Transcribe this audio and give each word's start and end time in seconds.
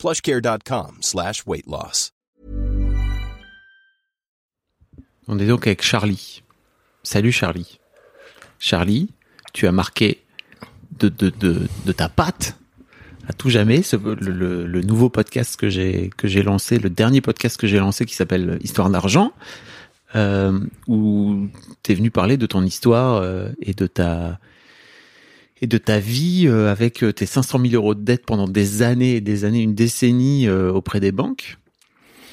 plushcare.com 0.00 0.96
slash. 1.02 1.44
On 5.28 5.38
est 5.38 5.46
donc 5.46 5.66
avec 5.66 5.82
Charlie. 5.82 6.42
Salut 7.02 7.32
Charlie. 7.32 7.78
Charlie, 8.58 9.10
tu 9.52 9.66
as 9.66 9.72
marqué 9.72 10.22
de, 10.98 11.08
ta 11.92 12.08
patte 12.08 12.56
à 13.28 13.32
tout 13.34 13.50
jamais 13.50 13.82
ce, 13.82 13.96
le, 13.96 14.14
le- 14.32 14.66
le 14.66 14.80
nouveau 14.82 15.08
podcast 15.10 15.56
que 15.56 15.68
j'ai 15.68 16.10
que 16.16 16.26
j'ai 16.28 16.42
lancé, 16.42 16.78
le 16.78 16.90
dernier 16.90 17.20
podcast 17.20 17.56
que 17.58 17.66
j'ai 17.66 17.78
lancé 17.78 18.06
qui 18.06 18.14
s'appelle 18.14 18.58
Histoire 18.62 18.90
d'argent, 18.90 19.32
euh, 20.16 20.58
où 20.88 21.46
tu 21.82 21.92
es 21.92 21.94
venu 21.94 22.10
parler 22.10 22.36
de 22.38 22.46
ton 22.46 22.62
histoire 22.64 23.16
euh, 23.16 23.50
et 23.62 23.74
de 23.74 23.86
ta 23.86 24.38
et 25.60 25.66
de 25.66 25.78
ta 25.78 25.98
vie 25.98 26.46
euh, 26.46 26.70
avec 26.70 27.04
tes 27.14 27.26
500 27.26 27.60
000 27.60 27.74
euros 27.74 27.94
de 27.94 28.02
dette 28.02 28.24
pendant 28.24 28.48
des 28.48 28.82
années 28.82 29.16
et 29.16 29.20
des 29.20 29.44
années, 29.44 29.60
une 29.60 29.74
décennie 29.74 30.48
euh, 30.48 30.72
auprès 30.72 31.00
des 31.00 31.12
banques. 31.12 31.58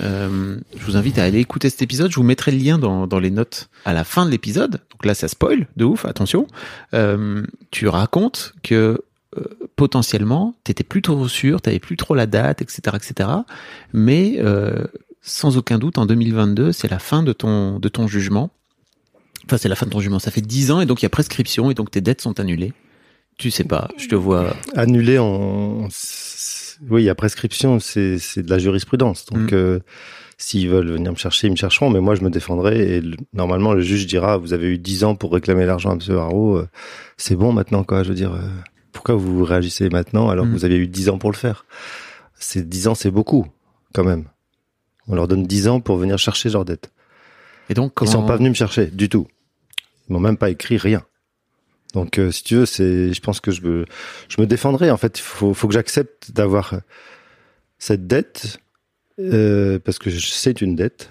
Euh, 0.00 0.56
je 0.76 0.84
vous 0.84 0.96
invite 0.96 1.18
à 1.18 1.24
aller 1.24 1.38
écouter 1.38 1.70
cet 1.70 1.82
épisode. 1.82 2.10
Je 2.10 2.16
vous 2.16 2.22
mettrai 2.22 2.50
le 2.50 2.58
lien 2.58 2.78
dans, 2.78 3.06
dans 3.06 3.18
les 3.18 3.30
notes 3.30 3.68
à 3.84 3.92
la 3.92 4.04
fin 4.04 4.24
de 4.24 4.30
l'épisode. 4.30 4.80
Donc 4.90 5.04
là, 5.04 5.14
ça 5.14 5.28
spoil 5.28 5.66
de 5.76 5.84
ouf. 5.84 6.04
Attention. 6.04 6.46
Euh, 6.94 7.44
tu 7.70 7.88
racontes 7.88 8.54
que 8.62 9.02
euh, 9.38 9.44
potentiellement, 9.76 10.54
t'étais 10.64 10.84
plus 10.84 11.02
trop 11.02 11.28
sûr, 11.28 11.60
t'avais 11.60 11.78
plus 11.78 11.96
trop 11.96 12.14
la 12.14 12.26
date, 12.26 12.62
etc., 12.62 12.80
etc. 12.94 13.28
Mais 13.92 14.36
euh, 14.38 14.84
sans 15.20 15.56
aucun 15.56 15.78
doute, 15.78 15.98
en 15.98 16.06
2022, 16.06 16.72
c'est 16.72 16.90
la 16.90 16.98
fin 16.98 17.22
de 17.22 17.32
ton 17.32 17.78
de 17.78 17.88
ton 17.88 18.06
jugement. 18.06 18.50
Enfin, 19.46 19.56
c'est 19.56 19.68
la 19.68 19.74
fin 19.74 19.86
de 19.86 19.90
ton 19.90 20.00
jugement. 20.00 20.18
Ça 20.18 20.30
fait 20.30 20.40
10 20.40 20.70
ans 20.70 20.80
et 20.80 20.86
donc 20.86 21.02
il 21.02 21.04
y 21.04 21.06
a 21.06 21.10
prescription 21.10 21.70
et 21.70 21.74
donc 21.74 21.90
tes 21.90 22.00
dettes 22.00 22.20
sont 22.20 22.38
annulées. 22.40 22.72
Tu 23.42 23.50
sais 23.50 23.64
pas. 23.64 23.88
Je 23.96 24.06
te 24.06 24.14
vois. 24.14 24.54
Annulé 24.76 25.18
en... 25.18 25.88
Oui, 26.90 27.02
il 27.02 27.06
y 27.06 27.10
a 27.10 27.14
prescription, 27.16 27.80
c'est 27.80 28.18
c'est 28.18 28.42
de 28.44 28.50
la 28.50 28.58
jurisprudence. 28.60 29.26
Donc, 29.26 29.50
Mm. 29.50 29.54
euh, 29.54 29.78
s'ils 30.38 30.68
veulent 30.68 30.90
venir 30.92 31.10
me 31.10 31.16
chercher, 31.16 31.48
ils 31.48 31.50
me 31.50 31.56
chercheront, 31.56 31.90
mais 31.90 32.00
moi, 32.00 32.14
je 32.14 32.22
me 32.22 32.30
défendrai. 32.30 32.78
Et 32.96 33.00
le- 33.00 33.16
normalement, 33.32 33.72
le 33.72 33.80
juge 33.82 34.06
dira, 34.06 34.36
vous 34.36 34.52
avez 34.52 34.68
eu 34.68 34.78
10 34.78 35.02
ans 35.02 35.16
pour 35.16 35.32
réclamer 35.32 35.66
l'argent 35.66 35.90
à 35.90 35.94
M. 35.94 36.16
Haro, 36.18 36.56
euh, 36.58 36.68
c'est 37.16 37.34
bon 37.34 37.52
maintenant, 37.52 37.82
quoi. 37.82 38.04
Je 38.04 38.10
veux 38.10 38.14
dire, 38.14 38.32
euh, 38.32 38.40
pourquoi 38.92 39.16
vous 39.16 39.44
réagissez 39.44 39.88
maintenant 39.90 40.28
alors 40.28 40.44
Mm. 40.46 40.50
que 40.50 40.54
vous 40.58 40.64
avez 40.64 40.76
eu 40.76 40.86
10 40.86 41.08
ans 41.08 41.18
pour 41.18 41.30
le 41.32 41.36
faire? 41.36 41.66
C'est 42.38 42.68
10 42.68 42.86
ans, 42.88 42.94
c'est 42.94 43.10
beaucoup, 43.10 43.46
quand 43.92 44.04
même. 44.04 44.26
On 45.08 45.16
leur 45.16 45.26
donne 45.26 45.44
10 45.46 45.66
ans 45.66 45.80
pour 45.80 45.96
venir 45.96 46.16
chercher 46.18 46.48
leur 46.50 46.64
dette. 46.64 46.92
Et 47.70 47.74
donc, 47.74 47.92
Ils 48.02 48.06
sont 48.06 48.14
comment- 48.18 48.26
pas 48.28 48.36
venus 48.36 48.50
me 48.50 48.54
chercher 48.54 48.86
du 48.86 49.08
tout. 49.08 49.26
Ils 50.08 50.12
m'ont 50.12 50.20
même 50.20 50.36
pas 50.36 50.50
écrit 50.50 50.76
rien. 50.78 51.02
Donc, 51.92 52.18
euh, 52.18 52.30
si 52.30 52.42
tu 52.44 52.56
veux, 52.56 52.66
c'est, 52.66 53.12
je 53.12 53.20
pense 53.20 53.40
que 53.40 53.50
je 53.50 53.62
me, 53.62 53.84
je 54.28 54.40
me 54.40 54.46
défendrai. 54.46 54.90
En 54.90 54.96
fait, 54.96 55.18
il 55.18 55.22
faut, 55.22 55.52
faut 55.54 55.68
que 55.68 55.74
j'accepte 55.74 56.32
d'avoir 56.32 56.74
cette 57.78 58.06
dette 58.06 58.58
euh, 59.18 59.78
parce 59.78 59.98
que 59.98 60.10
c'est 60.10 60.60
une 60.62 60.74
dette, 60.74 61.10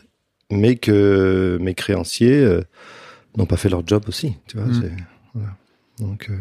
mais 0.49 0.75
que 0.77 1.57
mes 1.61 1.75
créanciers 1.75 2.39
euh, 2.39 2.61
n'ont 3.37 3.45
pas 3.45 3.57
fait 3.57 3.69
leur 3.69 3.85
job 3.87 4.03
aussi. 4.07 4.35
Tu 4.47 4.57
vois, 4.57 4.67
Mm. 4.67 4.81
c'est, 4.81 4.91
voilà. 5.35 5.55
Donc, 5.99 6.29
euh, 6.29 6.37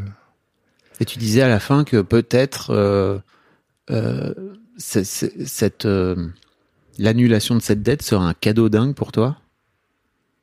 Et 1.00 1.04
tu 1.04 1.19
disais 1.19 1.43
à 1.43 1.48
la 1.48 1.60
fin 1.60 1.84
que 1.84 2.00
peut-être 2.00 2.70
euh, 2.70 3.19
euh, 3.91 4.34
c'est- 4.78 5.04
c'est- 5.04 5.47
cette 5.47 5.84
euh, 5.87 6.28
l'annulation 6.98 7.54
de 7.54 7.60
cette 7.60 7.82
dette 7.82 8.03
sera 8.03 8.25
un 8.26 8.34
cadeau 8.34 8.69
dingue 8.69 8.94
pour 8.94 9.12
toi? 9.12 9.37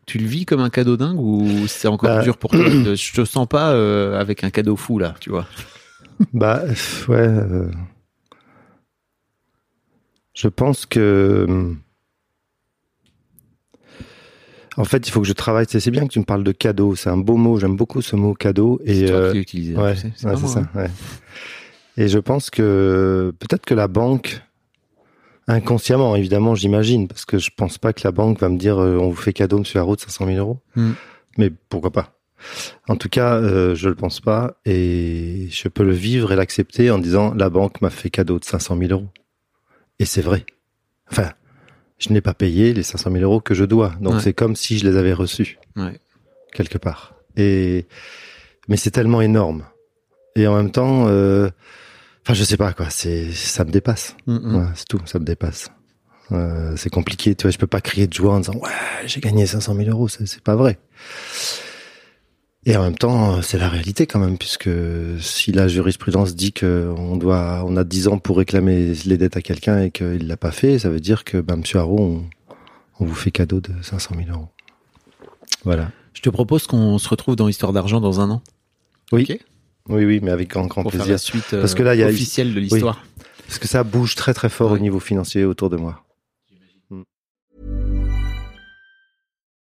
Tu 0.07 0.17
le 0.19 0.25
vis 0.25 0.45
comme 0.45 0.61
un 0.61 0.69
cadeau 0.69 0.95
dingue 0.97 1.19
ou 1.19 1.67
c'est 1.67 1.87
encore 1.87 2.09
Bah, 2.09 2.23
dur 2.23 2.37
pour 2.37 2.49
toi 2.51 2.59
Je 2.95 3.13
te 3.13 3.25
sens 3.25 3.45
pas 3.47 3.73
euh, 3.73 4.19
avec 4.19 4.43
un 4.43 4.49
cadeau 4.49 4.75
fou 4.75 4.97
là, 4.99 5.13
tu 5.19 5.29
vois? 5.29 5.45
Bah 6.33 6.63
ouais. 7.09 7.15
euh, 7.17 7.69
Je 10.33 10.47
pense 10.47 10.85
que 10.85 11.45
hum, 11.47 11.77
en 14.77 14.85
fait 14.85 15.07
il 15.07 15.11
faut 15.11 15.21
que 15.21 15.27
je 15.27 15.33
travaille. 15.33 15.65
C'est 15.67 15.91
bien 15.91 16.07
que 16.07 16.13
tu 16.13 16.19
me 16.19 16.23
parles 16.25 16.43
de 16.43 16.51
cadeau. 16.51 16.95
C'est 16.95 17.09
un 17.09 17.17
beau 17.17 17.35
mot. 17.35 17.59
J'aime 17.59 17.75
beaucoup 17.75 18.01
ce 18.01 18.15
mot 18.15 18.33
cadeau. 18.33 18.79
C'est 18.85 18.97
Et 18.99 19.05
toi 19.07 19.15
euh, 19.17 19.31
qui 19.33 19.39
utilisé. 19.39 19.75
ouais, 19.75 19.95
c'est 19.95 20.07
ouais, 20.25 20.35
c'est 20.37 20.47
ça. 20.47 20.59
hein. 20.61 20.69
ouais. 20.73 20.89
Et 21.97 22.07
je 22.07 22.19
pense 22.19 22.49
que 22.49 23.33
peut-être 23.39 23.65
que 23.65 23.73
la 23.73 23.87
banque 23.87 24.41
inconsciemment 25.47 26.15
évidemment 26.15 26.55
j'imagine 26.55 27.07
parce 27.07 27.25
que 27.25 27.37
je 27.37 27.49
pense 27.55 27.77
pas 27.77 27.93
que 27.93 28.01
la 28.03 28.11
banque 28.11 28.39
va 28.39 28.49
me 28.49 28.57
dire 28.57 28.77
euh, 28.79 28.97
on 28.97 29.09
vous 29.09 29.15
fait 29.15 29.33
cadeau 29.33 29.59
Monsieur 29.59 29.79
Haro 29.79 29.95
de 29.95 30.01
500 30.01 30.25
000 30.27 30.37
euros. 30.37 30.59
Hmm. 30.75 30.91
Mais 31.37 31.49
pourquoi 31.69 31.91
pas 31.91 32.13
En 32.87 32.95
tout 32.95 33.09
cas, 33.09 33.35
euh, 33.35 33.75
je 33.75 33.89
le 33.89 33.95
pense 33.95 34.19
pas 34.19 34.55
et 34.65 35.47
je 35.51 35.67
peux 35.69 35.83
le 35.83 35.93
vivre 35.93 36.31
et 36.31 36.35
l'accepter 36.35 36.91
en 36.91 36.97
disant 36.99 37.33
la 37.33 37.49
banque 37.49 37.81
m'a 37.81 37.89
fait 37.89 38.09
cadeau 38.09 38.39
de 38.39 38.43
500 38.45 38.77
000 38.77 38.91
euros. 38.91 39.07
Et 39.99 40.05
c'est 40.05 40.21
vrai. 40.21 40.45
Enfin, 41.11 41.31
je 41.99 42.11
n'ai 42.11 42.21
pas 42.21 42.33
payé 42.33 42.73
les 42.73 42.83
500 42.83 43.11
000 43.11 43.23
euros 43.23 43.39
que 43.39 43.53
je 43.53 43.63
dois. 43.65 43.93
Donc 44.01 44.15
Ouais. 44.15 44.19
c'est 44.21 44.33
comme 44.33 44.55
si 44.55 44.77
je 44.77 44.87
les 44.89 44.97
avais 44.97 45.13
reçus 45.13 45.57
Ouais. 45.75 45.99
quelque 46.53 46.77
part. 46.77 47.13
Et 47.37 47.85
mais 48.67 48.77
c'est 48.77 48.91
tellement 48.91 49.21
énorme. 49.21 49.63
Et 50.35 50.45
en 50.47 50.55
même 50.55 50.71
temps, 50.71 51.05
euh, 51.07 51.49
enfin 52.27 52.33
je 52.33 52.43
sais 52.43 52.57
pas 52.57 52.73
quoi. 52.73 52.89
C'est 52.89 53.31
ça 53.31 53.63
me 53.63 53.71
dépasse. 53.71 54.17
Mm, 54.27 54.35
mm. 54.35 54.55
Ouais, 54.55 54.67
c'est 54.75 54.87
tout, 54.87 54.99
ça 55.05 55.17
me 55.17 55.23
dépasse. 55.23 55.71
Euh, 56.33 56.73
c'est 56.75 56.89
compliqué, 56.89 57.33
tu 57.35 57.43
vois, 57.43 57.51
je 57.51 57.57
peux 57.57 57.67
pas 57.67 57.79
crier 57.79 58.05
de 58.05 58.11
joie 58.11 58.33
en 58.33 58.39
disant 58.39 58.55
ouais 58.55 58.69
j'ai 59.05 59.21
gagné 59.21 59.45
500 59.45 59.75
000 59.75 59.89
euros, 59.89 60.09
c'est 60.09 60.41
pas 60.41 60.57
vrai. 60.57 60.77
Et 62.65 62.75
en 62.75 62.83
même 62.83 62.97
temps, 62.97 63.41
c'est 63.41 63.57
la 63.57 63.69
réalité 63.69 64.07
quand 64.07 64.19
même, 64.19 64.37
puisque 64.37 64.69
si 65.21 65.53
la 65.53 65.69
jurisprudence 65.69 66.35
dit 66.35 66.51
que 66.51 66.93
on 66.97 67.15
doit, 67.15 67.63
on 67.65 67.77
a 67.77 67.85
10 67.85 68.09
ans 68.09 68.17
pour 68.17 68.37
réclamer 68.37 68.93
les 69.05 69.17
dettes 69.17 69.37
à 69.37 69.41
quelqu'un 69.41 69.83
et 69.83 69.91
qu'il 69.91 70.27
l'a 70.27 70.35
pas 70.35 70.51
fait, 70.51 70.79
ça 70.79 70.89
veut 70.89 70.99
dire 70.99 71.23
que 71.23 71.37
bah, 71.37 71.55
Monsieur 71.55 71.79
Haro, 71.79 71.97
on, 71.97 72.25
on 72.99 73.05
vous 73.05 73.15
fait 73.15 73.31
cadeau 73.31 73.61
de 73.61 73.71
500 73.81 74.15
000 74.17 74.37
euros. 74.37 74.49
Voilà. 75.63 75.91
Je 76.11 76.21
te 76.21 76.29
propose 76.29 76.67
qu'on 76.67 76.97
se 76.97 77.07
retrouve 77.07 77.37
dans 77.37 77.47
Histoire 77.47 77.71
d'argent 77.71 78.01
dans 78.01 78.19
un 78.19 78.29
an. 78.31 78.41
Oui, 79.13 79.25
Ok? 79.29 79.39
Oui, 79.89 80.05
oui, 80.05 80.19
mais 80.21 80.31
avec 80.31 80.49
grand, 80.49 80.65
grand 80.67 80.83
Pour 80.83 80.91
faire 80.91 80.99
plaisir. 81.01 81.13
la 81.13 81.17
suite 81.17 81.53
euh, 81.53 81.61
Parce 81.61 81.75
que 81.75 81.83
là, 81.83 81.95
il 81.95 81.99
y 81.99 82.03
a- 82.03 82.07
officielle 82.07 82.53
de 82.53 82.59
l'histoire. 82.59 83.03
Parce 83.47 83.59
que 83.59 83.67
ça 83.67 83.83
bouge 83.83 84.15
très 84.15 84.33
très 84.33 84.49
fort 84.49 84.71
au 84.71 84.77
niveau 84.77 84.99
financier 84.99 85.45
autour 85.45 85.69
de 85.69 85.77
moi. 85.77 86.03